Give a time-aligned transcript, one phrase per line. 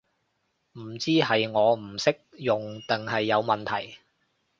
[0.71, 3.99] 唔知係我唔識用定係有問題